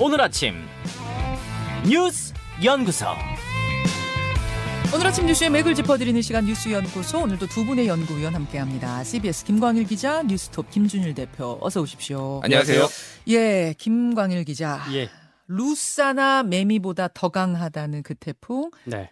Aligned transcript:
오늘 0.00 0.20
아침 0.20 0.54
뉴스 1.84 2.32
연구소. 2.62 3.06
오늘 4.94 5.08
아침 5.08 5.26
뉴스의 5.26 5.50
맥을 5.50 5.74
짚어드리는 5.74 6.22
시간 6.22 6.44
뉴스 6.46 6.70
연구소 6.70 7.22
오늘도 7.22 7.48
두 7.48 7.64
분의 7.64 7.88
연구위원 7.88 8.32
함께합니다. 8.34 9.02
CBS 9.02 9.44
김광일 9.44 9.88
기자, 9.88 10.22
뉴스톱 10.22 10.70
김준일 10.70 11.14
대표 11.14 11.58
어서 11.60 11.80
오십시오. 11.80 12.40
안녕하세요. 12.44 12.86
예, 13.28 13.74
김광일 13.76 14.44
기자. 14.44 14.84
예. 14.92 15.10
루사나 15.48 16.44
매미보다 16.44 17.08
더 17.12 17.30
강하다는 17.30 18.04
그 18.04 18.14
태풍. 18.14 18.70
네. 18.84 19.10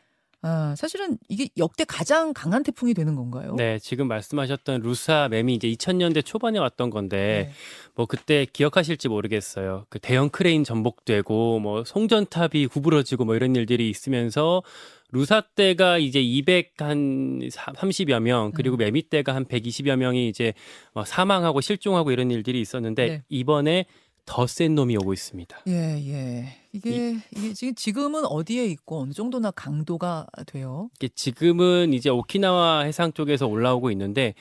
아, 0.49 0.77
사실은 0.77 1.19
이게 1.29 1.49
역대 1.57 1.83
가장 1.83 2.33
강한 2.33 2.63
태풍이 2.63 2.95
되는 2.95 3.17
건가요? 3.17 3.57
네, 3.57 3.81
지금 3.81 4.07
말씀하셨던 4.07 4.81
루사 4.81 5.27
매미 5.29 5.55
이제 5.55 5.67
2000년대 5.69 6.25
초반에 6.25 6.61
왔던 6.61 6.91
건데 6.91 7.49
네. 7.49 7.53
뭐 7.97 8.07
그때 8.07 8.47
기억하실지 8.53 9.09
모르겠어요. 9.09 9.87
그 9.89 9.99
대형 9.99 10.29
크레인 10.29 10.63
전복되고 10.63 11.59
뭐 11.59 11.83
송전탑이 11.83 12.69
구부러지고 12.69 13.25
뭐 13.25 13.35
이런 13.35 13.57
일들이 13.57 13.91
있으면서 13.91 14.63
루사 15.11 15.41
때가 15.57 15.99
이제 15.99 16.23
200한 16.23 17.51
30여 17.51 18.21
명 18.21 18.53
그리고 18.55 18.77
음. 18.77 18.79
매미 18.79 19.09
때가 19.09 19.35
한 19.35 19.47
120여 19.47 19.97
명이 19.97 20.29
이제 20.29 20.53
뭐 20.93 21.05
사망하고 21.05 21.61
실종하고 21.61 22.13
이런 22.13 22.31
일들이 22.31 22.61
있었는데 22.61 23.09
네. 23.09 23.23
이번에 23.29 23.87
더 24.27 24.47
센 24.47 24.75
놈이 24.75 24.97
오고 24.97 25.13
있습니다. 25.13 25.57
예, 25.69 25.73
예. 25.73 26.59
이게 26.73 27.17
이게 27.35 27.53
지금 27.55 27.75
지금은 27.75 28.27
어디에 28.27 28.67
있고 28.67 29.01
어느 29.01 29.13
정도나 29.13 29.51
강도가 29.53 30.27
돼요? 30.47 30.91
지금은 31.15 31.93
이제 31.95 32.11
오키나와 32.11 32.81
해상 32.83 33.13
쪽에서 33.13 33.47
올라오고 33.47 33.91
있는데 33.93 34.35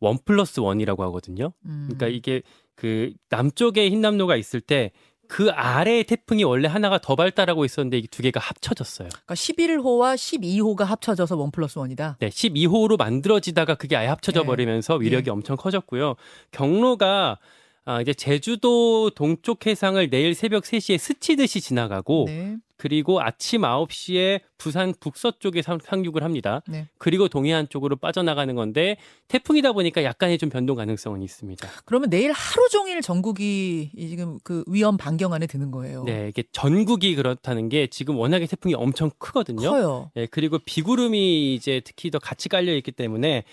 one 0.00 0.18
plus 0.24 0.60
one이라고 0.60 1.02
하거든요. 1.04 1.52
음. 1.64 1.84
그러니까 1.88 2.08
이게 2.08 2.42
그 2.74 3.12
남쪽에 3.30 3.88
힌남노가 3.90 4.36
있을 4.36 4.60
때 4.60 4.90
그 5.28 5.50
아래에 5.50 6.04
태풍이 6.04 6.42
원래 6.42 6.68
하나가 6.68 6.96
더 6.98 7.14
발달하고 7.14 7.64
있었는데 7.66 7.98
이 7.98 8.06
두 8.08 8.22
개가 8.22 8.40
합쳐졌어요. 8.40 9.10
그러니까 9.10 9.34
11호와 9.34 10.14
12호가 10.14 10.84
합쳐져서 10.84 11.36
one 11.36 11.50
plus 11.50 11.78
one이다. 11.78 12.16
네, 12.18 12.30
12호로 12.30 12.96
만들어지다가 12.96 13.74
그게 13.74 13.94
아예 13.94 14.06
합쳐져 14.08 14.40
네. 14.40 14.46
버리면서 14.46 14.94
위력이 14.96 15.26
네. 15.26 15.30
엄청 15.30 15.56
커졌고요. 15.56 16.14
경로가 16.50 17.38
아, 17.88 18.02
이제 18.02 18.12
제주도 18.12 19.08
동쪽 19.08 19.66
해상을 19.66 20.10
내일 20.10 20.34
새벽 20.34 20.64
3시에 20.64 20.98
스치듯이 20.98 21.62
지나가고 21.62 22.24
네. 22.26 22.58
그리고 22.76 23.22
아침 23.22 23.62
9시에 23.62 24.42
부산 24.58 24.92
북서쪽에 25.00 25.62
상, 25.62 25.78
상륙을 25.82 26.22
합니다. 26.22 26.60
네. 26.68 26.86
그리고 26.98 27.28
동해안 27.28 27.66
쪽으로 27.66 27.96
빠져나가는 27.96 28.54
건데 28.54 28.98
태풍이다 29.28 29.72
보니까 29.72 30.04
약간의 30.04 30.36
좀 30.36 30.50
변동 30.50 30.76
가능성은 30.76 31.22
있습니다. 31.22 31.66
그러면 31.86 32.10
내일 32.10 32.30
하루 32.32 32.68
종일 32.68 33.00
전국이 33.00 33.90
이 33.96 34.08
지금 34.08 34.38
그 34.44 34.64
위험 34.66 34.98
반경 34.98 35.32
안에 35.32 35.46
드는 35.46 35.70
거예요. 35.70 36.04
네, 36.04 36.28
이게 36.28 36.44
전국이 36.52 37.14
그렇다는 37.14 37.70
게 37.70 37.86
지금 37.86 38.18
워낙에 38.18 38.46
태풍이 38.46 38.74
엄청 38.74 39.10
크거든요. 39.16 39.70
커요. 39.70 40.10
예, 40.16 40.26
그리고 40.26 40.58
비구름이 40.58 41.54
이제 41.54 41.80
특히 41.82 42.10
더 42.10 42.18
같이 42.18 42.50
깔려 42.50 42.74
있기 42.76 42.92
때문에 42.92 43.44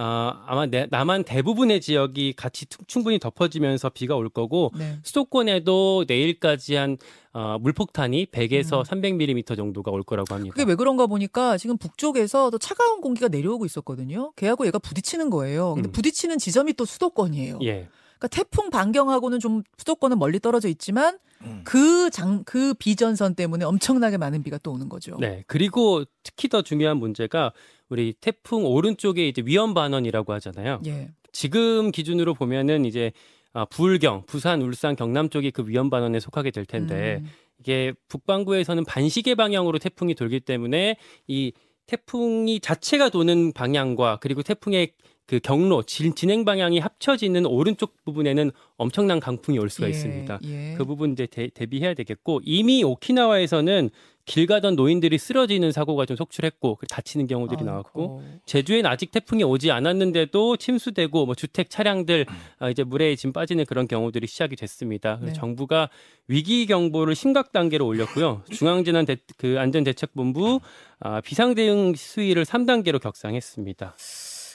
어, 0.00 0.32
아마 0.46 0.64
내- 0.64 0.86
남한 0.90 1.24
대부분의 1.24 1.82
지역이 1.82 2.32
같이 2.32 2.64
투- 2.66 2.82
충분히 2.86 3.18
덮어지면서 3.18 3.90
비가 3.90 4.16
올 4.16 4.30
거고 4.30 4.72
네. 4.78 4.98
수도권에도 5.02 6.06
내일까지 6.08 6.74
한 6.76 6.96
어, 7.32 7.58
물폭탄이 7.60 8.26
100에서 8.26 8.78
음. 8.78 8.82
300mm 8.82 9.56
정도가 9.56 9.90
올 9.90 10.02
거라고 10.02 10.34
합니다. 10.34 10.54
그게 10.54 10.68
왜 10.68 10.74
그런가 10.74 11.06
보니까 11.06 11.58
지금 11.58 11.76
북쪽에서 11.76 12.48
또 12.50 12.58
차가운 12.58 13.00
공기가 13.02 13.28
내려오고 13.28 13.66
있었거든요. 13.66 14.32
걔하고 14.36 14.66
얘가 14.66 14.78
부딪히는 14.78 15.28
거예요. 15.28 15.74
근데 15.74 15.90
음. 15.90 15.92
부딪히는 15.92 16.38
지점이 16.38 16.72
또 16.72 16.84
수도권이에요. 16.86 17.58
예. 17.62 17.88
그러니까 18.18 18.28
태풍 18.28 18.70
반경하고는 18.70 19.38
좀 19.38 19.62
수도권은 19.78 20.18
멀리 20.18 20.40
떨어져 20.40 20.68
있지만 20.68 21.18
음. 21.42 21.62
그장그 21.64 22.74
비전선 22.74 23.34
때문에 23.34 23.64
엄청나게 23.64 24.16
많은 24.16 24.42
비가 24.42 24.58
또 24.58 24.72
오는 24.72 24.88
거죠. 24.88 25.16
네. 25.20 25.44
그리고 25.46 26.04
특히 26.22 26.48
더 26.48 26.62
중요한 26.62 26.96
문제가 26.98 27.52
우리 27.90 28.14
태풍 28.20 28.64
오른쪽에 28.64 29.28
이제 29.28 29.42
위험 29.44 29.74
반원이라고 29.74 30.32
하잖아요. 30.34 30.80
예. 30.86 31.10
지금 31.32 31.90
기준으로 31.90 32.34
보면은 32.34 32.84
이제 32.84 33.12
아, 33.52 33.64
부울경, 33.64 34.24
부산, 34.26 34.62
울산, 34.62 34.94
경남 34.96 35.28
쪽이 35.28 35.50
그 35.50 35.64
위험 35.66 35.90
반원에 35.90 36.20
속하게 36.20 36.52
될 36.52 36.64
텐데 36.64 37.20
음. 37.20 37.28
이게 37.58 37.92
북반구에서는 38.08 38.84
반시계 38.84 39.34
방향으로 39.34 39.78
태풍이 39.78 40.14
돌기 40.14 40.40
때문에 40.40 40.96
이 41.26 41.52
태풍이 41.86 42.60
자체가 42.60 43.08
도는 43.08 43.52
방향과 43.52 44.18
그리고 44.20 44.42
태풍의 44.42 44.92
그 45.26 45.40
경로 45.40 45.82
진, 45.82 46.14
진행 46.14 46.44
방향이 46.44 46.78
합쳐지는 46.78 47.46
오른쪽 47.46 47.96
부분에는 48.04 48.50
엄청난 48.76 49.20
강풍이 49.20 49.58
올 49.58 49.68
수가 49.68 49.86
예, 49.86 49.90
있습니다. 49.90 50.40
예. 50.44 50.74
그 50.76 50.84
부분 50.84 51.12
이제 51.12 51.26
대, 51.26 51.48
대비해야 51.48 51.94
되겠고 51.94 52.40
이미 52.44 52.82
오키나와에서는 52.82 53.90
길 54.30 54.46
가던 54.46 54.76
노인들이 54.76 55.18
쓰러지는 55.18 55.72
사고가 55.72 56.06
좀 56.06 56.16
속출했고 56.16 56.76
그 56.76 56.86
다치는 56.86 57.26
경우들이 57.26 57.64
나왔고 57.64 58.20
아이고. 58.20 58.40
제주엔 58.46 58.86
아직 58.86 59.10
태풍이 59.10 59.42
오지 59.42 59.72
않았는데도 59.72 60.56
침수되고 60.56 61.26
뭐 61.26 61.34
주택 61.34 61.68
차량들 61.68 62.26
아, 62.60 62.70
이제 62.70 62.84
물에 62.84 63.16
지금 63.16 63.32
빠지는 63.32 63.64
그런 63.64 63.88
경우들이 63.88 64.28
시작이 64.28 64.54
됐습니다. 64.54 65.18
네. 65.20 65.32
정부가 65.32 65.90
위기 66.28 66.66
경보를 66.66 67.16
심각 67.16 67.50
단계로 67.50 67.84
올렸고요. 67.84 68.44
중앙재난 68.52 69.04
대, 69.04 69.16
그 69.36 69.56
안전대책본부 69.58 70.60
아, 71.00 71.20
비상대응 71.20 71.94
수위를 71.96 72.44
3단계로 72.44 73.00
격상했습니다. 73.00 73.96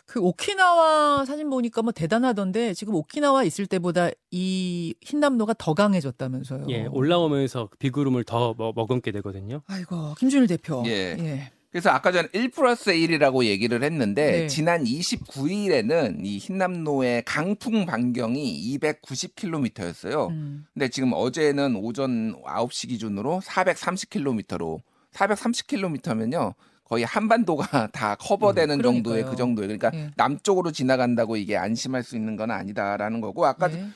그 0.06 0.20
오키나와 0.20 1.26
사진 1.26 1.50
보니까 1.50 1.82
뭐 1.82 1.92
대단하던데 1.92 2.74
지금 2.74 2.94
오키나와 2.96 3.44
있을 3.44 3.66
때보다 3.66 4.10
이 4.32 4.94
흰남노가 5.02 5.56
더 5.58 5.74
강해졌다면서요. 5.74 6.68
예, 6.70 6.86
올라오면서 6.86 7.70
비구름을 7.80 8.24
더 8.24 8.54
머- 8.58 8.72
머금게 8.76 9.12
되거든요. 9.14 9.62
아이고 9.68 10.14
김준일 10.20 10.48
대표. 10.48 10.84
예. 10.86 11.52
그래서 11.72 11.90
아까 11.90 12.12
전에 12.14 12.30
1 12.32 12.52
플러스 12.52 12.92
1이라고 12.94 13.44
얘기를 13.44 13.84
했는데 13.84 14.32
네. 14.32 14.48
지난 14.48 14.86
29일에는 14.86 16.24
이 16.26 16.38
흰남노의 16.38 17.24
강풍 17.26 17.86
반경이 17.86 18.78
290km였어요. 18.80 20.30
음. 20.30 20.66
근데 20.74 20.88
지금 20.88 21.12
어제는 21.14 21.76
오전 21.76 22.42
9시 22.44 22.88
기준으로 22.90 23.42
430km로 23.44 24.80
430km면요. 25.14 26.54
거의 26.86 27.04
한반도가 27.04 27.88
다 27.92 28.16
커버되는 28.16 28.80
음, 28.80 28.82
정도의. 28.82 29.26
그 29.26 29.36
정도예요. 29.36 29.68
그러니까 29.68 29.92
예. 29.94 30.12
남쪽으로 30.16 30.72
지나간다고 30.72 31.36
이게 31.36 31.58
안심할 31.58 32.04
수 32.04 32.16
있는 32.16 32.36
건 32.36 32.52
아니다라는 32.52 33.22
거고 33.22 33.46
아까 33.46 33.68
네. 33.68 33.88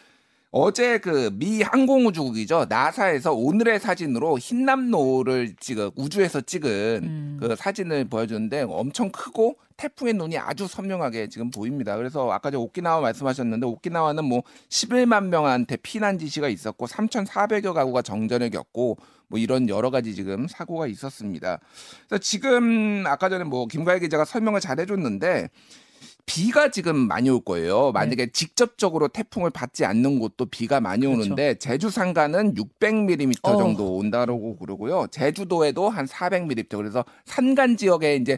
어제 0.52 0.98
그 0.98 1.30
미 1.32 1.62
항공우주국이죠 1.62 2.66
나사에서 2.68 3.34
오늘의 3.34 3.80
사진으로 3.80 4.40
흰남노를 4.40 5.56
지금 5.60 5.92
우주에서 5.96 6.42
찍은 6.42 7.00
음. 7.04 7.38
그 7.40 7.56
사진을 7.56 8.06
보여줬는데 8.06 8.64
엄청 8.68 9.12
크고 9.12 9.58
태풍의 9.80 10.14
눈이 10.16 10.38
아주 10.38 10.68
선명하게 10.68 11.30
지금 11.30 11.50
보입니다. 11.52 11.96
그래서 11.96 12.30
아까 12.30 12.52
저 12.52 12.60
오키나와 12.60 13.00
말씀하셨는데 13.00 13.66
오키나와는 13.66 14.26
뭐 14.26 14.44
11만 14.68 15.28
명한테 15.28 15.78
피난 15.78 16.20
지시가 16.20 16.50
있었고 16.50 16.86
3,400여 16.86 17.74
가구가 17.74 18.02
정전을 18.02 18.50
겪고 18.50 18.98
뭐 19.30 19.40
이런 19.40 19.70
여러 19.70 19.90
가지 19.90 20.16
지금 20.16 20.48
사고가 20.50 20.88
있었습니다. 20.88 21.60
그래서 22.08 22.22
지금 22.22 23.06
아까 23.08 23.30
전에 23.30 23.46
뭐 23.46 23.68
김가희 23.68 24.02
기자가 24.02 24.26
설명을 24.26 24.60
잘 24.60 24.82
해줬는데 24.82 25.50
비가 26.26 26.70
지금 26.70 26.96
많이 27.08 27.30
올 27.30 27.40
거예요. 27.40 27.92
만약에 27.94 28.32
직접적으로 28.34 29.08
태풍을 29.08 29.50
받지 29.50 29.86
않는 29.86 30.20
곳도 30.20 30.46
비가 30.48 30.82
많이 30.82 31.06
그렇죠. 31.06 31.22
오는데 31.22 31.56
제주 31.56 31.90
상가는 31.90 32.54
600mm 32.54 33.40
어. 33.44 33.58
정도 33.58 33.96
온다고 33.96 34.58
그러고요. 34.58 35.08
제주도에도 35.10 35.90
한 35.90 36.06
400mm. 36.06 36.78
그래서 36.78 37.06
산간 37.26 37.78
지역에 37.78 38.18
이제 38.18 38.38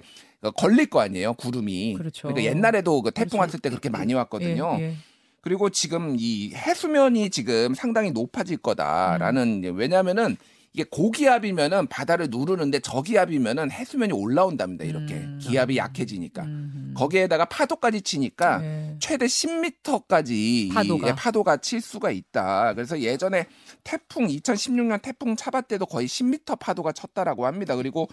걸릴 0.50 0.88
거 0.88 1.02
아니에요. 1.02 1.34
구름이. 1.34 1.96
그렇죠. 1.96 2.30
러니까 2.30 2.50
옛날에도 2.50 3.02
그 3.02 3.12
태풍 3.12 3.38
그렇죠. 3.38 3.42
왔을 3.42 3.60
때 3.60 3.70
그렇게 3.70 3.90
많이 3.90 4.14
왔거든요. 4.14 4.78
예, 4.80 4.84
예. 4.84 4.96
그리고 5.42 5.70
지금 5.70 6.16
이 6.20 6.54
해수면이 6.54 7.30
지금 7.30 7.74
상당히 7.74 8.12
높아질 8.12 8.58
거다라는 8.58 9.60
이제 9.60 9.72
왜냐면은 9.74 10.38
이게 10.74 10.86
고기압이면은 10.90 11.88
바다를 11.88 12.28
누르는데 12.30 12.80
저기압이면은 12.80 13.72
해수면이 13.72 14.14
올라온답니다. 14.14 14.86
이렇게 14.86 15.16
음. 15.16 15.38
기압이 15.42 15.78
약해지니까 15.78 16.44
음. 16.44 16.94
거기에다가 16.96 17.46
파도까지 17.46 18.02
치니까 18.02 18.64
예. 18.64 18.96
최대 19.00 19.26
10m까지 19.26 20.74
파도가. 20.74 21.10
이 21.10 21.16
파도가 21.16 21.58
칠 21.58 21.82
수가 21.82 22.12
있다. 22.12 22.74
그래서 22.74 23.00
예전에 23.02 23.48
태풍 23.84 24.28
2016년 24.28 25.02
태풍 25.02 25.36
차바 25.36 25.62
때도 25.62 25.86
거의 25.86 26.08
10m 26.08 26.58
파도가 26.58 26.94
쳤다라고 26.94 27.46
합니다. 27.46 27.76
그리고 27.76 28.08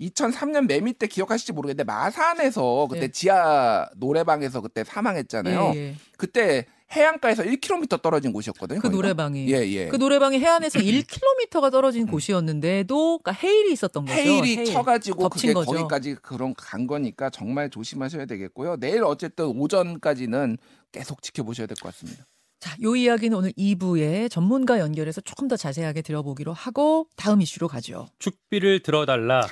2003년 0.00 0.66
매미 0.66 0.94
때 0.94 1.06
기억하실지 1.06 1.52
모르겠는데 1.52 1.84
마산에서 1.84 2.86
그때 2.90 3.04
예. 3.04 3.08
지하 3.08 3.88
노래방에서 3.96 4.60
그때 4.60 4.84
사망했잖아요. 4.84 5.72
예, 5.74 5.78
예. 5.78 5.94
그때 6.16 6.66
해안가에서 6.90 7.42
1km 7.44 8.02
떨어진 8.02 8.32
곳이었거든요. 8.32 8.78
그 8.80 8.88
거기가. 8.88 8.96
노래방이 8.96 9.48
예, 9.50 9.66
예. 9.66 9.88
그 9.88 9.96
노래방이 9.96 10.38
해안에서 10.38 10.78
1km가 10.78 11.70
떨어진 11.70 12.06
곳이었는데도 12.06 13.18
그러니까 13.18 13.32
해일이 13.32 13.72
있었던 13.72 14.04
거죠. 14.04 14.18
헤일이 14.18 14.56
해일. 14.58 14.66
쳐가지고 14.66 15.28
그게 15.30 15.52
거죠. 15.54 15.72
거기까지 15.72 16.16
그런 16.16 16.52
간 16.54 16.86
거니까 16.86 17.30
정말 17.30 17.70
조심하셔야 17.70 18.26
되겠고요. 18.26 18.76
내일 18.76 19.04
어쨌든 19.04 19.46
오전까지는 19.46 20.58
계속 20.92 21.22
지켜보셔야 21.22 21.66
될 21.66 21.76
것 21.76 21.94
같습니다. 21.94 22.26
자, 22.60 22.76
요 22.82 22.94
이야기는 22.94 23.36
오늘 23.36 23.52
2부에 23.52 24.30
전문가 24.30 24.78
연결해서 24.78 25.20
조금 25.22 25.48
더 25.48 25.56
자세하게 25.56 26.02
들어보기로 26.02 26.52
하고 26.52 27.08
다음 27.16 27.40
이슈로 27.40 27.66
가죠. 27.68 28.06
죽비를 28.20 28.82
들어달라. 28.84 29.46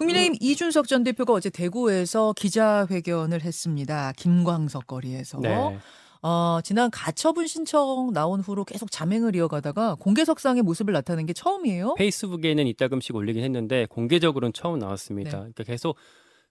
국민의힘 0.00 0.36
이준석 0.40 0.88
전 0.88 1.04
대표가 1.04 1.34
어제 1.34 1.50
대구에서 1.50 2.32
기자회견을 2.34 3.42
했습니다. 3.42 4.12
김광석 4.16 4.86
거리에서. 4.86 5.38
네. 5.40 5.78
어, 6.22 6.60
지난 6.64 6.90
가처분 6.90 7.46
신청 7.46 8.10
나온 8.12 8.40
후로 8.40 8.64
계속 8.64 8.90
자맹을 8.90 9.36
이어가다가 9.36 9.96
공개석상의 9.96 10.62
모습을 10.62 10.92
나타낸 10.94 11.26
게 11.26 11.34
처음이에요. 11.34 11.94
페이스북에는 11.94 12.66
이따금씩 12.66 13.14
올리긴 13.14 13.44
했는데 13.44 13.86
공개적으로는 13.90 14.54
처음 14.54 14.78
나왔습니다. 14.78 15.30
네. 15.30 15.36
그러니까 15.36 15.64
계속 15.64 15.96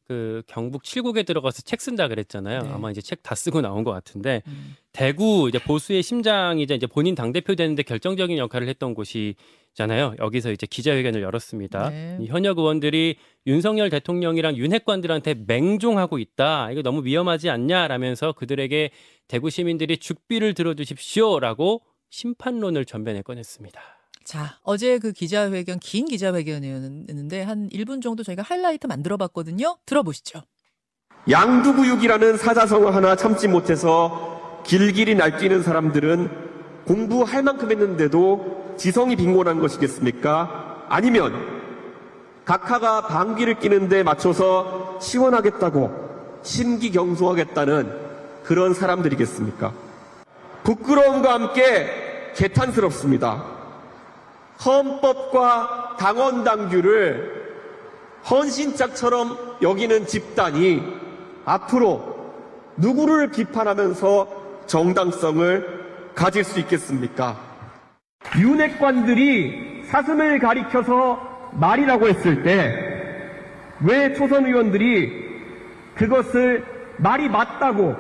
그 0.07 0.41
경북 0.47 0.83
칠곡에 0.83 1.21
들어가서 1.23 1.61
책 1.63 1.81
쓴다 1.81 2.07
그랬잖아요. 2.07 2.61
네. 2.61 2.69
아마 2.69 2.89
이제 2.91 3.01
책 3.01 3.19
다 3.23 3.35
쓰고 3.35 3.61
나온 3.61 3.83
것 3.83 3.91
같은데 3.91 4.41
음. 4.47 4.75
대구 4.91 5.47
이제 5.49 5.59
보수의 5.59 6.01
심장이자 6.01 6.73
이제 6.75 6.87
본인 6.87 7.13
당 7.15 7.31
대표 7.31 7.53
되는데 7.55 7.83
결정적인 7.83 8.37
역할을 8.37 8.67
했던 8.67 8.93
곳이 8.95 9.35
잖아요. 9.79 10.13
여기서 10.19 10.51
이제 10.51 10.67
기자회견을 10.67 11.21
열었습니다. 11.21 11.89
네. 11.89 12.17
이 12.19 12.27
현역 12.27 12.57
의원들이 12.59 13.15
윤석열 13.47 13.89
대통령이랑 13.89 14.57
윤핵관들한테 14.57 15.35
맹종하고 15.47 16.19
있다. 16.19 16.69
이거 16.71 16.81
너무 16.81 17.05
위험하지 17.05 17.49
않냐라면서 17.49 18.33
그들에게 18.33 18.91
대구 19.29 19.49
시민들이 19.49 19.97
죽비를 19.97 20.53
들어주십시오라고 20.53 21.81
심판론을 22.09 22.83
전면에 22.83 23.21
꺼냈습니다. 23.21 23.79
자, 24.25 24.59
어제 24.63 24.99
그 24.99 25.13
기자회견, 25.13 25.79
긴 25.79 26.05
기자회견이었는데 26.05 27.41
한 27.41 27.69
1분 27.69 28.01
정도 28.01 28.21
저희가 28.23 28.43
하이라이트 28.43 28.85
만들어 28.85 29.15
봤거든요. 29.15 29.77
들어보시죠. 29.85 30.41
양두구육이라는 31.29 32.37
사자성어 32.37 32.89
하나 32.89 33.15
참지 33.15 33.47
못해서 33.47 34.61
길길이 34.65 35.15
날뛰는 35.15 35.63
사람들은 35.63 36.49
공부할 36.85 37.43
만큼 37.43 37.71
했는데도 37.71 38.68
지성이 38.79 39.17
빈곤한 39.17 39.59
것이겠습니까? 39.59 40.85
아니면 40.87 41.33
각하가 42.45 43.01
방귀를 43.07 43.59
끼는데 43.59 44.03
맞춰서 44.03 44.97
시원하겠다고 45.01 46.39
심기경소하겠다는 46.43 47.93
그런 48.45 48.73
사람들이겠습니까? 48.73 49.73
부끄러움과 50.63 51.33
함께 51.33 52.31
개탄스럽습니다. 52.35 53.43
헌법과 54.65 55.97
당원당규를 55.99 57.49
헌신짝처럼 58.29 59.57
여기는 59.61 60.07
집단이 60.07 60.81
앞으로 61.43 62.31
누구를 62.77 63.31
비판하면서 63.31 64.27
정당성을 64.67 66.11
가질 66.15 66.45
수 66.45 66.59
있겠습니까? 66.59 67.48
윤핵관들이 68.37 69.83
사슴을 69.85 70.39
가리켜서 70.39 71.49
말이라고 71.53 72.07
했을 72.09 72.43
때 72.43 72.89
왜 73.81 74.13
초선 74.13 74.45
의원들이 74.45 75.29
그것을 75.95 76.63
말이 76.97 77.29
맞다고 77.29 77.95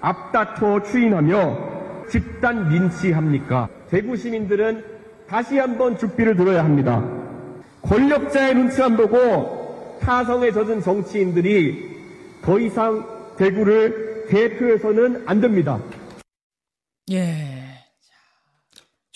앞다퉈 0.00 0.82
추인하며 0.84 2.06
집단 2.08 2.68
린치합니까? 2.68 3.68
대구 3.88 4.16
시민들은 4.16 4.84
다시 5.26 5.58
한번 5.58 5.96
죽비를 5.96 6.36
들어야 6.36 6.64
합니다. 6.64 7.02
권력자의 7.82 8.54
눈치만 8.54 8.96
보고 8.96 9.98
타성에 10.02 10.50
젖은 10.52 10.82
정치인들이 10.82 11.88
더 12.42 12.58
이상 12.58 13.06
대구를 13.36 14.26
대표해서는 14.28 15.22
안 15.26 15.40
됩니다. 15.40 15.78
예. 17.10 17.59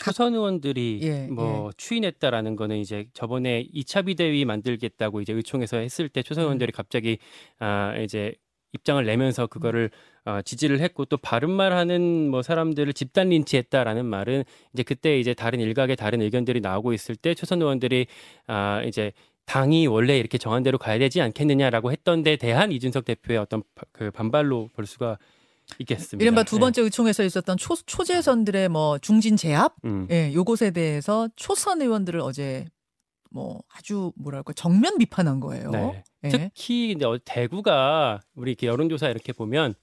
초선 0.04 0.34
의원들이 0.34 1.00
예, 1.02 1.26
뭐 1.28 1.70
추인했다라는 1.76 2.56
거는 2.56 2.76
이제 2.76 3.06
저번에 3.14 3.66
2차 3.74 4.04
비대위 4.04 4.44
만들겠다고 4.44 5.22
이제 5.22 5.32
의총에서 5.32 5.78
했을 5.78 6.08
때 6.08 6.22
초선 6.22 6.42
음. 6.42 6.46
의원들이 6.46 6.72
갑자기 6.72 7.18
아 7.58 7.96
이제 7.96 8.34
입장을 8.74 9.02
내면서 9.04 9.46
그거를 9.46 9.90
어, 10.26 10.40
지지를 10.42 10.80
했고 10.80 11.04
또 11.04 11.16
바른 11.16 11.50
말하는 11.50 12.28
뭐 12.30 12.42
사람들을 12.42 12.92
집단 12.92 13.28
린치했다라는 13.28 14.04
말은 14.04 14.44
이제 14.72 14.82
그때 14.82 15.18
이제 15.18 15.32
다른 15.32 15.60
일각의 15.60 15.96
다른 15.96 16.20
의견들이 16.20 16.60
나오고 16.60 16.92
있을 16.92 17.14
때 17.16 17.34
초선 17.34 17.62
의원들이 17.62 18.06
아 18.46 18.82
이제 18.84 19.12
당이 19.46 19.86
원래 19.86 20.18
이렇게 20.18 20.38
정한 20.38 20.62
대로 20.62 20.76
가야 20.78 20.98
되지 20.98 21.20
않겠느냐라고 21.20 21.92
했던 21.92 22.22
데 22.22 22.36
대한 22.36 22.72
이준석 22.72 23.04
대표의 23.04 23.38
어떤 23.38 23.62
바- 23.74 23.84
그 23.92 24.10
반발로 24.10 24.70
볼 24.74 24.86
수가 24.86 25.18
있겠습니다. 25.78 26.22
이른바 26.22 26.42
두 26.44 26.56
네. 26.56 26.60
번째 26.60 26.82
의총에서 26.82 27.24
있었던 27.24 27.56
초, 27.56 27.74
초재선들의 27.76 28.68
뭐 28.68 28.98
중진 28.98 29.36
제압? 29.36 29.74
음. 29.84 30.06
예, 30.10 30.32
요것에 30.32 30.70
대해서 30.70 31.28
초선 31.36 31.82
의원들을 31.82 32.20
어제 32.20 32.66
뭐 33.30 33.60
아주 33.74 34.12
뭐랄까 34.16 34.52
정면 34.52 34.96
비판한 34.98 35.40
거예요. 35.40 35.70
네. 35.70 36.04
예. 36.24 36.28
특히 36.30 36.96
어- 37.04 37.18
대구가 37.24 38.20
우리 38.34 38.52
이렇게 38.52 38.66
여론조사 38.68 39.08
이렇게 39.08 39.32
보면 39.32 39.74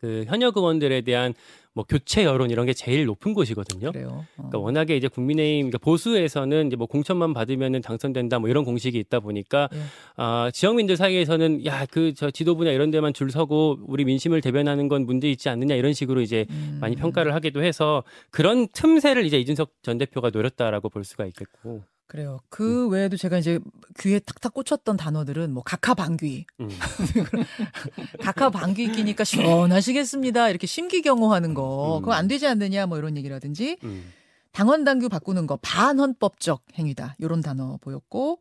그 0.00 0.24
현역 0.26 0.56
의원들에 0.56 1.02
대한 1.02 1.34
뭐 1.72 1.84
교체 1.88 2.24
여론 2.24 2.50
이런 2.50 2.66
게 2.66 2.72
제일 2.72 3.04
높은 3.04 3.32
곳이거든요. 3.32 3.92
그래요. 3.92 4.08
어. 4.10 4.26
그러니까 4.34 4.58
워낙에 4.58 4.96
이제 4.96 5.06
국민의힘 5.06 5.66
그러니까 5.70 5.78
보수에서는 5.78 6.66
이제 6.66 6.74
뭐 6.76 6.86
공천만 6.88 7.32
받으면은 7.32 7.80
당선된다 7.80 8.40
뭐 8.40 8.48
이런 8.48 8.64
공식이 8.64 8.98
있다 8.98 9.20
보니까 9.20 9.68
예. 9.72 9.78
아 10.16 10.50
지역민들 10.52 10.96
사이에서는 10.96 11.64
야 11.66 11.86
그 11.86 12.12
저 12.16 12.30
지도부나 12.30 12.70
이런 12.72 12.90
데만 12.90 13.12
줄 13.12 13.30
서고 13.30 13.78
우리 13.86 14.04
민심을 14.04 14.40
대변하는 14.40 14.88
건 14.88 15.06
문제 15.06 15.30
있지 15.30 15.48
않느냐 15.48 15.74
이런 15.76 15.92
식으로 15.92 16.20
이제 16.22 16.44
음. 16.50 16.78
많이 16.80 16.96
평가를 16.96 17.34
하기도 17.34 17.62
해서 17.62 18.02
그런 18.30 18.66
틈새를 18.72 19.24
이제 19.24 19.38
이준석 19.38 19.74
전 19.82 19.96
대표가 19.98 20.30
노렸다라고 20.30 20.88
볼 20.88 21.04
수가 21.04 21.24
있겠고. 21.26 21.82
그래요. 22.10 22.40
음. 22.42 22.46
그 22.48 22.88
외에도 22.88 23.16
제가 23.16 23.38
이제 23.38 23.60
귀에 24.00 24.18
탁탁 24.18 24.52
꽂혔던 24.52 24.96
단어들은 24.96 25.52
뭐 25.54 25.62
각하 25.62 25.94
방귀, 25.94 26.44
음. 26.58 26.68
각하 28.20 28.50
방귀 28.50 28.90
끼니까 28.90 29.22
시원하시겠습니다. 29.22 30.48
이렇게 30.48 30.66
심기경호하는 30.66 31.54
거, 31.54 31.98
음. 31.98 32.02
그거 32.02 32.12
안 32.12 32.26
되지 32.26 32.48
않느냐 32.48 32.86
뭐 32.86 32.98
이런 32.98 33.16
얘기라든지 33.16 33.76
음. 33.84 34.12
당원 34.50 34.82
당규 34.82 35.08
바꾸는 35.08 35.46
거 35.46 35.56
반헌법적 35.62 36.64
행위다. 36.74 37.14
이런 37.20 37.40
단어 37.42 37.78
보였고 37.80 38.40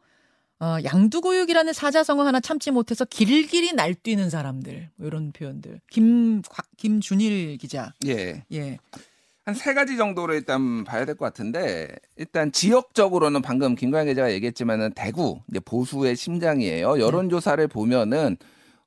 어, 0.62 0.78
양두구육이라는 0.84 1.72
사자성어 1.72 2.24
하나 2.24 2.40
참지 2.40 2.72
못해서 2.72 3.06
길길이 3.06 3.72
날뛰는 3.74 4.32
사람들 4.32 4.90
뭐 4.96 5.08
이런 5.08 5.32
표현들. 5.32 5.80
김 5.92 6.42
곽- 6.42 6.66
김준일 6.76 7.58
기자. 7.60 7.94
예. 8.08 8.44
예. 8.52 8.80
한 9.50 9.56
세 9.56 9.74
가지 9.74 9.98
정도로 9.98 10.34
일단 10.36 10.84
봐야 10.84 11.06
될 11.06 11.16
것 11.16 11.26
같은데 11.26 11.88
일단 12.18 12.52
지역적으로는 12.52 13.42
방금 13.42 13.76
김광현 13.76 14.08
기자가 14.08 14.32
얘기했지만은 14.34 14.92
대구 14.94 15.40
이제 15.50 15.60
보수의 15.60 16.16
심장이에요. 16.16 17.00
여론조사를 17.00 17.68
보면은 17.68 18.38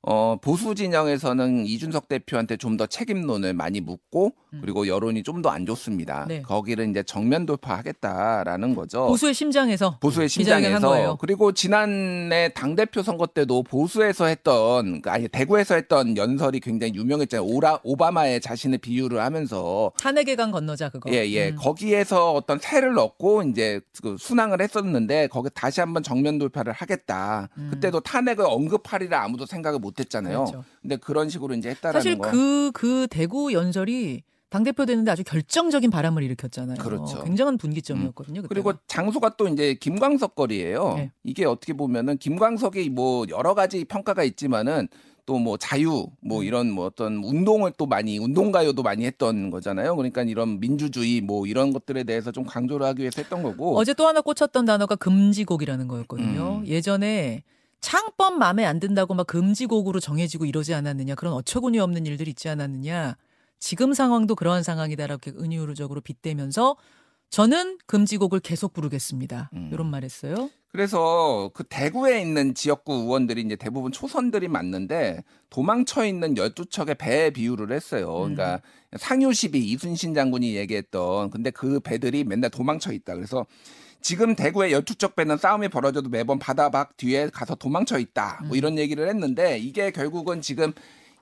어 0.01 0.37
보수 0.41 0.73
진영에서는 0.75 1.65
이준석 1.65 2.07
대표한테 2.07 2.57
좀 2.57 2.77
더 2.77 2.85
책임론을 2.85 3.53
많이 3.53 3.81
묻고 3.81 4.33
그리고 4.61 4.87
여론이 4.87 5.23
좀 5.23 5.41
더 5.41 5.49
안 5.49 5.65
좋습니다. 5.65 6.25
네. 6.27 6.41
거기를 6.41 6.89
이제 6.89 7.03
정면 7.03 7.45
돌파하겠다라는 7.45 8.75
거죠. 8.75 9.07
보수의 9.07 9.33
심장에서 9.33 9.97
보수의 9.99 10.23
한 10.23 10.27
심장에서. 10.29 11.17
그리고 11.19 11.51
지난해 11.51 12.49
당 12.53 12.75
대표 12.75 13.01
선거 13.03 13.25
때도 13.27 13.63
보수에서 13.63 14.25
했던 14.25 15.01
그 15.01 15.09
아니 15.09 15.27
대구에서 15.27 15.75
했던 15.75 16.15
연설이 16.17 16.59
굉장히 16.59 16.93
유명했잖아요. 16.95 17.45
오라 17.45 17.79
오바마의 17.83 18.41
자신의 18.41 18.79
비유를 18.79 19.21
하면서 19.21 19.91
탄핵의 19.99 20.35
강 20.35 20.51
건너자 20.51 20.89
그거. 20.89 21.11
예, 21.11 21.27
예. 21.29 21.49
음. 21.49 21.55
거기에서 21.57 22.31
어떤 22.33 22.59
새를 22.59 22.93
넣고 22.93 23.43
이제 23.43 23.81
그 24.01 24.15
순항을 24.17 24.61
했었는데 24.61 25.27
거기 25.27 25.49
다시 25.53 25.79
한번 25.81 26.03
정면 26.03 26.37
돌파를 26.37 26.73
하겠다. 26.73 27.49
음. 27.57 27.69
그때도 27.71 27.99
탄핵을 28.01 28.45
언급하리라 28.47 29.23
아무도 29.23 29.45
생각을 29.45 29.79
못 29.79 29.99
했잖아요. 29.99 30.45
그렇죠. 30.45 30.63
근데 30.81 30.95
그런 30.97 31.29
식으로 31.29 31.53
이제 31.55 31.69
했다라는 31.69 31.99
사실 31.99 32.17
거. 32.17 32.29
그, 32.31 32.71
그 32.73 33.07
대구 33.09 33.53
연설이 33.53 34.23
당대표 34.53 34.85
되는데 34.85 35.09
아주 35.09 35.23
결정적인 35.23 35.89
바람을 35.89 36.21
일으켰잖아요. 36.21 36.77
그렇죠. 36.77 37.23
굉장한 37.23 37.57
분기점이었거든요. 37.57 38.43
그때가. 38.43 38.47
그리고 38.49 38.79
장소가 38.85 39.35
또 39.35 39.47
이제 39.47 39.73
김광석 39.73 40.35
거리예요. 40.35 40.93
네. 40.93 41.11
이게 41.23 41.43
어떻게 41.43 41.73
보면은 41.73 42.19
김광석이 42.19 42.91
뭐 42.91 43.25
여러 43.29 43.55
가지 43.55 43.83
평가가 43.83 44.23
있지만은 44.23 44.87
또 45.25 45.39
뭐 45.39 45.57
자유 45.57 46.05
뭐 46.21 46.41
음. 46.41 46.43
이런 46.43 46.69
뭐 46.69 46.85
어떤 46.85 47.23
운동을 47.23 47.71
또 47.77 47.87
많이 47.87 48.19
운동가요도 48.19 48.83
많이 48.83 49.05
했던 49.05 49.49
거잖아요. 49.49 49.95
그러니까 49.95 50.21
이런 50.21 50.59
민주주의 50.59 51.19
뭐 51.21 51.47
이런 51.47 51.73
것들에 51.73 52.03
대해서 52.03 52.31
좀 52.31 52.43
강조를 52.43 52.85
하기 52.87 53.01
위해서 53.01 53.23
했던 53.23 53.41
거고. 53.41 53.75
어제 53.75 53.95
또 53.95 54.05
하나 54.05 54.21
꽂혔던 54.21 54.65
단어가 54.65 54.95
금지곡이라는 54.95 55.87
거였거든요. 55.87 56.57
음. 56.59 56.67
예전에 56.67 57.41
창법 57.81 58.37
마음에 58.37 58.65
안 58.65 58.79
든다고 58.79 59.15
막 59.15 59.25
금지곡으로 59.25 59.99
정해지고 59.99 60.45
이러지 60.45 60.75
않았느냐. 60.75 61.15
그런 61.15 61.33
어처구니 61.33 61.79
없는 61.79 62.05
일들이 62.05 62.29
있지 62.29 62.49
않았느냐. 62.49 63.15
지금 63.63 63.93
상황도 63.93 64.35
그러한 64.35 64.61
상황이다라고 64.61 65.41
은유적으로 65.41 66.01
빗대면서 66.01 66.75
저는 67.29 67.77
금지곡을 67.85 68.41
계속 68.41 68.73
부르겠습니다. 68.73 69.51
음. 69.53 69.69
이런 69.71 69.89
말했어요. 69.89 70.49
그래서 70.67 71.49
그 71.53 71.63
대구에 71.63 72.19
있는 72.19 72.55
지역구 72.55 72.93
의원들이 72.93 73.41
이제 73.41 73.55
대부분 73.55 73.93
초선들이 73.93 74.49
맞는데 74.49 75.23
도망쳐 75.49 76.03
있는 76.03 76.33
12척의 76.33 76.97
배 76.97 77.29
비유를 77.29 77.71
했어요. 77.71 78.13
그러니까 78.13 78.59
상유시비 78.97 79.59
이순신 79.59 80.13
장군이 80.13 80.57
얘기했던 80.57 81.29
근데 81.29 81.49
그 81.49 81.79
배들이 81.79 82.25
맨날 82.25 82.49
도망쳐 82.49 82.91
있다. 82.91 83.15
그래서 83.15 83.45
지금 84.01 84.35
대구의 84.35 84.73
12척 84.73 85.15
배는 85.15 85.37
싸움이 85.37 85.69
벌어져도 85.69 86.09
매번 86.09 86.37
바다 86.37 86.69
밖 86.69 86.97
뒤에 86.97 87.29
가서 87.29 87.55
도망쳐 87.55 87.97
있다. 87.97 88.41
뭐 88.43 88.57
이런 88.57 88.77
얘기를 88.77 89.07
했는데 89.07 89.57
이게 89.57 89.89
결국은 89.91 90.41
지금 90.41 90.73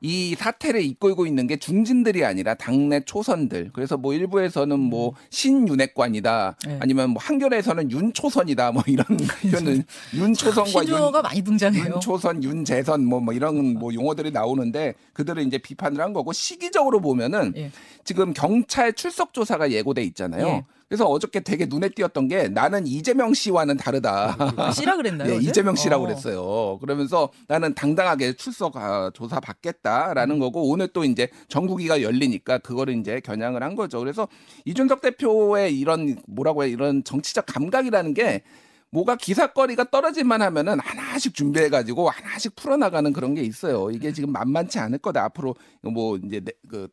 이 0.04 0.36
사태를 0.36 0.84
이끌고 0.84 1.28
있는 1.28 1.46
게 1.46 1.58
중진들이 1.58 2.26
아니라 2.26 2.56
당내 2.56 3.02
초선들. 3.02 3.70
그래서 3.72 3.98
뭐 3.98 4.16
일부에서는 4.16 4.80
뭐 4.80 5.14
신윤핵관이다. 5.30 6.58
네. 6.66 6.78
아니면 6.82 7.12
뭐 7.12 7.22
한겨레에서는 7.22 7.92
윤초선이다. 7.92 8.72
뭐 8.72 8.84
이런 8.88 9.06
표현은 9.52 9.84
윤초선과 10.16 10.88
윤 10.88 11.12
많이 11.22 11.44
등장해요. 11.44 11.94
윤초선, 11.94 12.44
윤재선 12.44 13.06
뭐, 13.06 13.20
뭐 13.20 13.34
이런 13.34 13.76
뭐 13.76 13.94
용어들이 13.94 14.32
나오는데 14.32 14.96
그들을 15.14 15.44
이제 15.46 15.60
비판을 15.60 16.02
한 16.02 16.14
거고 16.14 16.34
시기적으로 16.34 17.00
보면은 17.00 17.54
예. 17.56 17.72
지금 18.04 18.34
경찰 18.34 18.94
출석 18.94 19.34
조사가 19.34 19.72
예고돼 19.72 20.04
있잖아요. 20.04 20.48
예. 20.48 20.66
그래서 20.92 21.06
어저께 21.06 21.40
되게 21.40 21.68
눈에 21.68 21.88
띄었던 21.88 22.28
게 22.28 22.50
나는 22.50 22.86
이재명 22.86 23.34
씨와는 23.34 23.78
다르다. 23.78 24.36
아, 24.58 24.72
씨라 24.74 24.98
그랬나요? 24.98 25.32
예, 25.32 25.38
어제? 25.38 25.48
이재명 25.48 25.74
씨라고 25.74 26.04
어. 26.04 26.08
그랬어요. 26.08 26.80
그러면서 26.82 27.30
나는 27.48 27.74
당당하게 27.74 28.34
출석 28.34 28.76
아, 28.76 29.10
조사 29.14 29.38
음. 29.38 29.42
받겠다라는 29.42 30.38
거고 30.40 30.70
오늘 30.70 30.90
또 30.90 31.06
이제 31.06 31.30
정국이가 31.48 32.02
열리니까 32.02 32.58
그거를 32.58 33.00
이제 33.00 33.22
겨냥을 33.22 33.64
한 33.64 33.78
거죠. 33.78 34.00
그래서 34.00 34.28
이준석 34.66 35.00
대표의 35.00 35.80
이런 35.80 36.18
뭐라고 36.28 36.66
해 36.66 36.70
이런 36.70 37.06
정치적 37.06 37.46
감각이라는 37.46 38.14
게 38.14 38.44
뭐가 38.90 39.16
기사거리가 39.16 39.92
떨어질만 39.92 40.42
하면은 40.42 40.78
하나씩 40.82 41.34
준비해가지고 41.34 42.10
하나씩 42.10 42.54
풀어나가는 42.58 43.14
그런 43.14 43.34
게 43.34 43.44
있어요. 43.44 43.88
네. 43.88 43.96
이게 43.96 44.12
지금 44.12 44.34
만만치 44.34 44.78
않을 44.78 44.98
거다. 44.98 45.24
앞으로 45.24 45.56
뭐 45.84 46.18
이제 46.18 46.42
내- 46.42 46.52
그 46.68 46.84
어, 46.84 46.88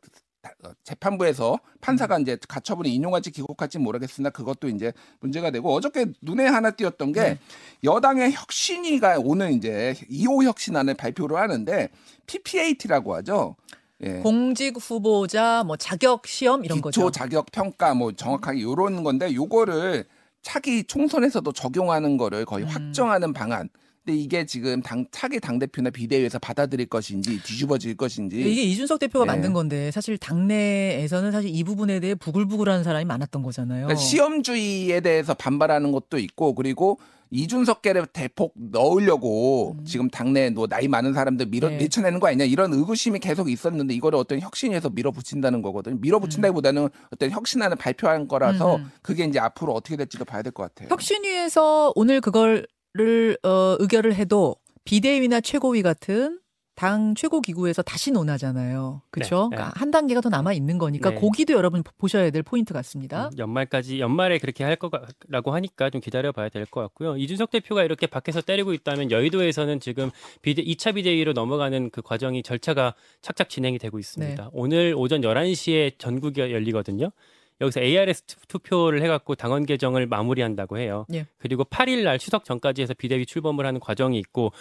재판부에서 0.83 1.59
판사가 1.81 2.17
음. 2.17 2.21
이제 2.21 2.37
가처분을 2.47 2.89
인용할지 2.89 3.31
기각할지 3.31 3.77
모르겠으나 3.77 4.29
그것도 4.29 4.69
이제 4.69 4.93
문제가 5.19 5.51
되고 5.51 5.73
어저께 5.73 6.07
눈에 6.21 6.45
하나 6.45 6.71
띄었던 6.71 7.11
게 7.11 7.21
네. 7.21 7.39
여당의 7.83 8.33
혁신위가 8.33 9.19
오늘 9.23 9.51
이제 9.51 9.95
2호 10.09 10.45
혁신안을 10.45 10.95
발표를 10.95 11.37
하는데 11.37 11.89
PPAT라고 12.27 13.15
하죠. 13.15 13.55
예. 14.01 14.19
공직 14.19 14.77
후보자 14.77 15.63
뭐 15.65 15.75
자격 15.75 16.25
시험 16.25 16.63
이런 16.63 16.77
기초 16.77 17.01
거죠. 17.01 17.11
자격 17.11 17.51
평가 17.51 17.93
뭐 17.93 18.13
정확하게 18.13 18.61
요런 18.61 19.03
건데 19.03 19.33
요거를 19.33 20.05
차기 20.41 20.85
총선에서도 20.85 21.51
적용하는 21.51 22.15
거를 22.17 22.45
거의 22.45 22.63
음. 22.63 22.69
확정하는 22.69 23.33
방안. 23.33 23.69
근데 24.09 24.15
이게 24.15 24.45
지금 24.45 24.81
당 24.81 25.05
차기 25.11 25.39
당 25.39 25.59
대표나 25.59 25.91
비대위에서 25.91 26.39
받아들일 26.39 26.87
것인지 26.87 27.41
뒤집어질 27.43 27.95
것인지 27.95 28.37
이게 28.39 28.63
이준석 28.63 28.97
대표가 28.97 29.25
예. 29.25 29.27
만든 29.27 29.53
건데 29.53 29.91
사실 29.91 30.17
당내에서는 30.17 31.31
사실 31.31 31.53
이 31.53 31.63
부분에 31.63 31.99
대해 31.99 32.15
부글부글한 32.15 32.83
사람이 32.83 33.05
많았던 33.05 33.43
거잖아요. 33.43 33.85
그러니까 33.85 33.95
시험주의에 34.03 35.01
대해서 35.01 35.35
반발하는 35.35 35.91
것도 35.91 36.17
있고 36.17 36.55
그리고 36.55 36.99
이준석계를 37.31 38.07
대폭 38.07 38.53
넣으려고 38.55 39.77
지금 39.85 40.09
당내 40.09 40.49
뭐 40.49 40.65
나이 40.65 40.87
많은 40.87 41.13
사람들 41.13 41.45
밀어 41.45 41.67
음. 41.67 41.73
네. 41.73 41.77
밀쳐내는 41.77 42.19
거 42.19 42.27
아니냐 42.27 42.45
이런 42.45 42.73
의구심이 42.73 43.19
계속 43.19 43.51
있었는데 43.51 43.93
이거를 43.93 44.17
어떤 44.17 44.39
혁신에서 44.39 44.89
밀어붙인다는 44.89 45.61
거거든요. 45.61 45.97
밀어붙인다기보다는 46.01 46.89
어떤 47.11 47.29
혁신안을 47.29 47.77
발표한 47.77 48.27
거라서 48.27 48.77
음. 48.77 48.91
그게 49.03 49.25
이제 49.25 49.37
앞으로 49.39 49.73
어떻게 49.73 49.95
될지도 49.95 50.25
봐야 50.25 50.41
될 50.41 50.51
것 50.51 50.63
같아요. 50.63 50.89
혁신위에서 50.89 51.93
오늘 51.95 52.19
그거 52.21 52.63
를 52.93 53.37
어, 53.43 53.75
의결을 53.79 54.15
해도 54.15 54.55
비대위나 54.83 55.41
최고위 55.41 55.81
같은 55.83 56.39
당 56.73 57.13
최고 57.13 57.41
기구에서 57.41 57.81
다시 57.81 58.09
논하잖아요. 58.09 59.01
그렇죠? 59.11 59.49
네, 59.51 59.57
네. 59.57 59.57
그러니까 59.57 59.79
한 59.79 59.91
단계가 59.91 60.21
더 60.21 60.29
남아 60.29 60.53
있는 60.53 60.77
거니까 60.77 61.09
네. 61.09 61.15
거기도 61.17 61.53
여러분 61.53 61.83
보셔야 61.97 62.31
될 62.31 62.41
포인트 62.41 62.73
같습니다. 62.73 63.27
음, 63.27 63.37
연말까지 63.37 63.99
연말에 63.99 64.37
그렇게 64.37 64.63
할 64.63 64.77
거라고 64.77 65.51
하니까 65.53 65.89
좀 65.89 65.99
기다려 65.99 66.31
봐야 66.31 66.47
될 66.47 66.65
것 66.65 66.79
같고요. 66.81 67.17
이준석 67.17 67.51
대표가 67.51 67.83
이렇게 67.83 68.07
밖에서 68.07 68.39
때리고 68.41 68.73
있다면 68.73 69.11
여의도에서는 69.11 69.81
지금 69.81 70.09
비대 70.41 70.63
2차 70.63 70.95
비대위로 70.95 71.33
넘어가는 71.33 71.89
그 71.91 72.01
과정이 72.01 72.41
절차가 72.43 72.95
착착 73.21 73.49
진행이 73.49 73.77
되고 73.77 73.99
있습니다. 73.99 74.43
네. 74.43 74.49
오늘 74.53 74.93
오전 74.97 75.21
11시에 75.21 75.99
전국이 75.99 76.39
열리거든요. 76.39 77.11
여기서 77.61 77.81
ARS 77.81 78.21
투- 78.23 78.37
투표를 78.47 79.01
해갖고 79.03 79.35
당헌 79.35 79.65
개정을 79.65 80.07
마무리한다고 80.07 80.77
해요. 80.77 81.05
예. 81.13 81.25
그리고 81.37 81.63
8일 81.65 82.03
날 82.03 82.17
추석 82.19 82.45
전까지 82.45 82.81
해서 82.81 82.93
비대위 82.93 83.25
출범을 83.25 83.65
하는 83.65 83.79
과정이 83.79 84.17
있고 84.19 84.51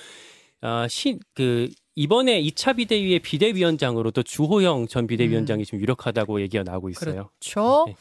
아, 0.61 0.89
신, 0.89 1.21
그, 1.35 1.71
이번에 1.95 2.43
2차 2.43 2.77
비대위의 2.77 3.21
비대위원장으로도 3.21 4.25
주호영 4.25 4.89
전 4.89 5.07
비대위원장이 5.07 5.65
좀 5.65 5.81
유력하다고 5.81 6.41
얘기가 6.41 6.65
나오고 6.65 6.91
있어요. 6.91 7.31
그렇죠. 7.41 7.85
네. 7.87 7.95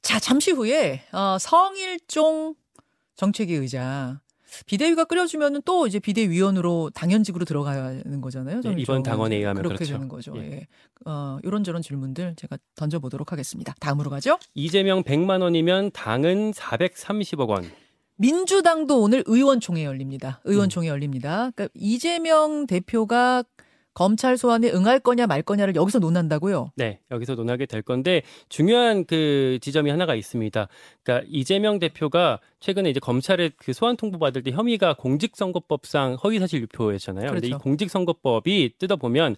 자, 0.00 0.18
잠시 0.18 0.50
후에 0.50 1.02
어, 1.12 1.36
성일종 1.38 2.54
정책위 3.16 3.54
의장 3.54 4.18
비대위가 4.66 5.04
꾸려지면은 5.04 5.62
또 5.64 5.86
이제 5.86 5.98
비대위원으로 5.98 6.90
당연직으로 6.94 7.44
들어가는 7.44 8.20
거잖아요. 8.20 8.60
네, 8.60 8.74
이번 8.78 9.02
당헌에 9.02 9.36
의하면 9.36 9.62
그렇게 9.62 9.76
그렇죠. 9.76 9.92
되는 9.94 10.08
거죠. 10.08 10.32
예. 10.36 10.52
예. 10.52 10.66
어, 11.04 11.38
이런저런 11.42 11.82
질문들 11.82 12.34
제가 12.36 12.58
던져보도록 12.76 13.32
하겠습니다. 13.32 13.74
다음으로 13.80 14.10
가죠. 14.10 14.38
이재명 14.54 15.02
100만 15.02 15.42
원이면 15.42 15.90
당은 15.92 16.52
430억 16.52 17.48
원. 17.48 17.64
민주당도 18.16 19.00
오늘 19.00 19.24
의원총회 19.26 19.84
열립니다. 19.84 20.40
음. 20.46 20.52
의원총회 20.52 20.88
열립니다. 20.88 21.50
그러니까 21.54 21.68
이재명 21.74 22.66
대표가 22.66 23.42
검찰 23.94 24.36
소환에 24.36 24.70
응할 24.70 24.98
거냐 25.00 25.26
말 25.26 25.42
거냐를 25.42 25.76
여기서 25.76 26.00
논한다고요. 26.00 26.72
네, 26.76 27.00
여기서 27.10 27.34
논하게 27.34 27.66
될 27.66 27.82
건데 27.82 28.22
중요한 28.48 29.04
그 29.04 29.58
지점이 29.62 29.90
하나가 29.90 30.14
있습니다. 30.14 30.68
그러니까 31.02 31.26
이재명 31.30 31.78
대표가 31.78 32.40
최근에 32.60 32.90
이제 32.90 33.00
검찰에 33.00 33.50
그 33.56 33.72
소환 33.72 33.96
통보 33.96 34.18
받을 34.18 34.42
때 34.42 34.50
혐의가 34.50 34.94
공직선거법상 34.94 36.18
허위사실 36.22 36.62
유포였잖아요. 36.62 37.30
근데 37.30 37.46
이 37.46 37.50
그렇죠. 37.50 37.62
공직선거법이 37.62 38.74
뜯어 38.78 38.96
보면 38.96 39.36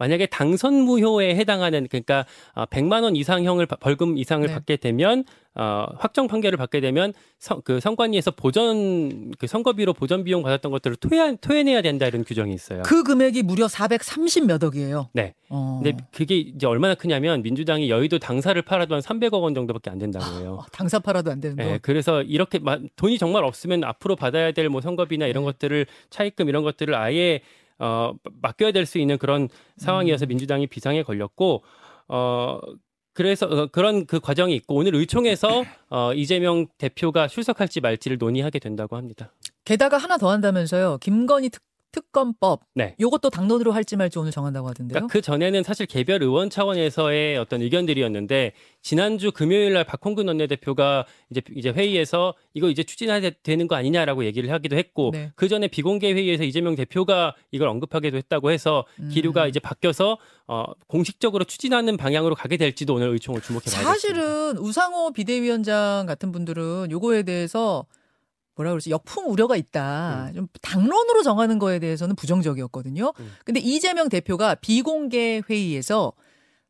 만약에 0.00 0.26
당선 0.26 0.74
무효에 0.82 1.36
해당하는 1.36 1.86
그러니까 1.88 2.24
아, 2.54 2.64
100만 2.66 3.02
원 3.04 3.14
이상형을 3.16 3.66
바- 3.66 3.76
벌금 3.76 4.16
이상을 4.18 4.46
네. 4.46 4.52
받게 4.52 4.76
되면 4.78 5.24
어, 5.54 5.84
확정 5.98 6.26
판결을 6.28 6.56
받게 6.56 6.80
되면 6.80 7.12
성, 7.38 7.60
그 7.64 7.80
선관위에서 7.80 8.30
보전 8.30 9.32
그 9.38 9.46
선거비로 9.46 9.92
보전 9.94 10.24
비용 10.24 10.42
받았던 10.42 10.70
것들을 10.72 10.96
토해 10.96 11.36
토해내야 11.36 11.82
된다 11.82 12.06
이런 12.06 12.24
규정이 12.24 12.54
있어요. 12.54 12.82
그 12.84 13.02
금액이 13.02 13.42
무려 13.42 13.66
430몇 13.66 14.62
억이에요. 14.62 15.10
네. 15.12 15.34
어. 15.48 15.80
근데 15.82 15.96
그게 16.12 16.36
이제 16.36 16.66
얼마나 16.66 16.94
크냐면 16.94 17.42
민주당이 17.42 17.90
여의도 17.90 18.18
당사를 18.20 18.60
팔아도 18.62 18.94
한 18.94 19.02
300억 19.02 19.42
원 19.42 19.54
정도밖에 19.54 19.90
안 19.90 19.98
된다고 19.98 20.24
해요. 20.40 20.58
어, 20.60 20.66
당사 20.72 20.98
팔아도 21.00 21.30
안 21.32 21.40
되는 21.40 21.56
거. 21.56 21.64
예, 21.64 21.78
그래서 21.82 22.22
이렇게 22.22 22.58
마- 22.60 22.78
돈이 22.96 23.18
정말 23.18 23.44
없으면 23.44 23.84
앞으로 23.84 24.16
받아야 24.16 24.52
될 24.52 24.70
뭐 24.70 24.80
선거비나 24.80 25.26
이런 25.26 25.42
네. 25.42 25.46
것들을 25.50 25.86
차입금 26.10 26.48
이런 26.48 26.62
것들을 26.62 26.94
아예 26.94 27.40
어 27.80 28.12
맡겨야 28.42 28.72
될 28.72 28.86
수 28.86 28.98
있는 28.98 29.18
그런 29.18 29.42
음. 29.42 29.48
상황이어서 29.78 30.26
민주당이 30.26 30.66
비상에 30.68 31.02
걸렸고 31.02 31.62
어 32.08 32.60
그래서 33.12 33.46
어, 33.46 33.66
그런 33.66 34.06
그 34.06 34.20
과정이 34.20 34.54
있고 34.54 34.76
오늘 34.76 34.94
의총에서 34.94 35.64
어 35.90 36.12
이재명 36.14 36.66
대표가 36.78 37.26
출석할지 37.26 37.80
말지를 37.80 38.18
논의하게 38.18 38.58
된다고 38.58 38.96
합니다. 38.96 39.32
게다가 39.64 39.98
하나 39.98 40.16
더 40.16 40.30
한다면서요. 40.30 40.98
김건희 41.00 41.50
특, 41.50 41.62
특검법. 41.92 42.60
네. 42.74 42.94
요것도 43.00 43.30
당론으로 43.30 43.72
할지 43.72 43.96
말지 43.96 44.18
오늘 44.18 44.30
정한다고 44.30 44.68
하던데요. 44.68 44.94
그러니까 44.94 45.12
그 45.12 45.20
전에는 45.20 45.62
사실 45.62 45.86
개별 45.86 46.22
의원 46.22 46.50
차원에서의 46.50 47.36
어떤 47.38 47.62
의견들이었는데 47.62 48.52
지난주 48.82 49.32
금요일 49.32 49.72
날 49.72 49.84
박홍근 49.84 50.28
원내대표가 50.28 51.06
이제 51.30 51.42
이제 51.54 51.70
회의에서 51.70 52.34
이거 52.54 52.68
이제 52.68 52.82
추진해야 52.82 53.30
되는 53.42 53.68
거 53.68 53.74
아니냐라고 53.74 54.24
얘기를 54.24 54.50
하기도 54.50 54.76
했고 54.76 55.10
네. 55.12 55.32
그 55.34 55.48
전에 55.48 55.68
비공개 55.68 56.12
회의에서 56.12 56.44
이재명 56.44 56.74
대표가 56.74 57.34
이걸 57.50 57.68
언급하기도 57.68 58.16
했다고 58.16 58.50
해서 58.50 58.84
기류가 59.10 59.44
음. 59.44 59.48
이제 59.48 59.60
바뀌어서 59.60 60.18
어 60.46 60.64
공식적으로 60.86 61.44
추진하는 61.44 61.96
방향으로 61.96 62.34
가게 62.34 62.56
될지도 62.56 62.94
오늘 62.94 63.08
의총을 63.08 63.40
주목해 63.40 63.64
봐야겠습니다. 63.64 63.92
사실은 63.92 64.58
우상호 64.58 65.12
비대위원장 65.12 66.06
같은 66.06 66.32
분들은 66.32 66.90
요거에 66.90 67.22
대해서 67.22 67.86
뭐라 68.60 68.72
그러지 68.72 68.90
역풍 68.90 69.30
우려가 69.30 69.56
있다. 69.56 70.32
좀 70.34 70.46
당론으로 70.60 71.22
정하는 71.22 71.58
거에 71.58 71.78
대해서는 71.78 72.14
부정적이었거든요. 72.14 73.12
음. 73.18 73.32
근데 73.44 73.58
이재명 73.58 74.10
대표가 74.10 74.54
비공개 74.54 75.40
회의에서 75.48 76.12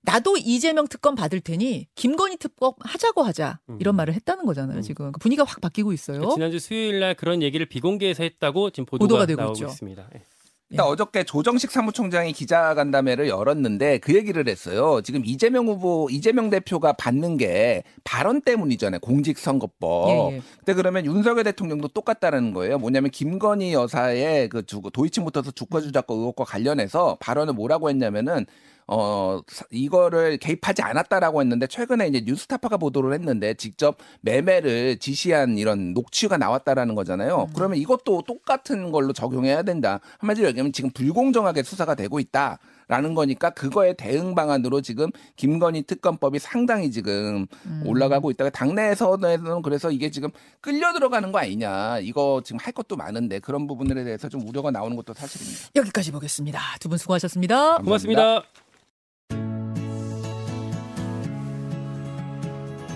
나도 0.03 0.37
이재명 0.39 0.87
특검 0.87 1.15
받을 1.15 1.41
테니 1.41 1.89
김건희 1.97 2.37
특검 2.39 2.73
하자고 2.79 3.23
하자 3.23 3.59
이런 3.81 3.95
음. 3.95 3.97
말을 3.97 4.15
했다는 4.15 4.47
거잖아요. 4.47 4.79
음. 4.79 4.83
지금 4.83 5.13
분위기가 5.13 5.45
확 5.45 5.61
바뀌고 5.61 5.93
있어요. 5.93 6.31
지난주 6.33 6.61
수요일 6.61 7.01
날 7.01 7.15
그런 7.15 7.43
얘기를 7.43 7.67
비공개에서 7.67 8.23
했다고 8.23 8.71
지금 8.71 8.87
보도가 8.87 9.07
보도가, 9.07 9.27
되고 9.27 9.41
나오고 9.41 9.55
있죠. 9.55 9.67
있습니다. 9.67 10.11
예. 10.15 10.23
일단 10.71 10.87
예. 10.87 10.91
어저께 10.91 11.25
조정식 11.25 11.71
사무총장이 11.71 12.33
기자간담회를 12.33 13.29
열었는데 13.29 13.99
그 13.99 14.15
얘기를 14.15 14.47
했어요. 14.49 15.01
지금 15.03 15.25
이재명 15.25 15.67
후보, 15.67 16.09
이재명 16.11 16.49
대표가 16.49 16.93
받는 16.93 17.37
게 17.37 17.83
발언 18.05 18.41
때문이잖아요. 18.41 19.01
공직선거법. 19.01 20.11
예, 20.11 20.37
예. 20.37 20.43
근데 20.59 20.75
그러면 20.75 21.05
윤석열 21.05 21.43
대통령도 21.43 21.89
똑같다라는 21.89 22.53
거예요. 22.55 22.79
뭐냐면 22.79 23.11
김건희 23.11 23.73
여사의 23.73 24.49
그 24.49 24.65
주, 24.65 24.81
도이치모터스 24.93 25.53
주가 25.53 25.81
조작 25.81 26.07
의혹과 26.09 26.45
관련해서 26.45 27.17
발언을 27.21 27.55
뭐라고 27.55 27.91
했냐면은 27.91 28.47
어 28.93 29.41
사- 29.47 29.65
이거를 29.71 30.37
개입하지 30.39 30.83
않았다라고 30.83 31.41
했는데 31.43 31.69
최근에 31.69 32.09
이제 32.09 32.23
뉴스타파가 32.27 32.77
보도를 32.77 33.13
했는데 33.15 33.55
직접 33.55 33.97
매매를 34.23 34.99
지시한 34.99 35.59
이런 35.59 35.95
녹취가 35.95 36.37
나왔다라는 36.37 36.97
거잖아요. 36.97 37.49
그러면 37.55 37.79
이것도 37.79 38.23
똑같은 38.27 38.91
걸로 38.91 39.13
적용해야 39.13 39.63
된다. 39.63 40.01
한마디로 40.19 40.49
얘기하면 40.49 40.73
지금 40.73 40.91
불공정하게 40.91 41.63
수사가 41.63 41.95
되고 41.95 42.19
있다. 42.19 42.59
라는 42.89 43.15
거니까 43.15 43.51
그거에 43.51 43.93
대응 43.93 44.35
방안으로 44.35 44.81
지금 44.81 45.11
김건희 45.37 45.83
특검법이 45.85 46.41
상당히 46.41 46.91
지금 46.91 47.47
올라가고 47.85 48.33
있다가 48.33 48.51
당내에서는 48.51 49.63
그래서 49.63 49.93
이게 49.93 50.11
지금 50.11 50.31
끌려 50.61 50.93
들어가는 50.93 51.31
거 51.31 51.39
아니냐 51.39 52.01
이거 52.01 52.43
지금 52.45 52.59
할 52.61 52.73
것도 52.73 52.97
많은데 52.97 53.39
그런 53.39 53.69
부분들에 53.69 54.03
대해서 54.03 54.29
좀 54.29 54.41
우려가 54.49 54.73
나오는 54.73 54.97
것도 54.97 55.15
사실입니다. 55.15 55.69
여기까지 55.77 56.11
보겠습니다. 56.11 56.59
두 56.81 56.89
분 56.89 56.99
수고하셨습니다. 56.99 57.79
고맙습니다. 57.79 58.43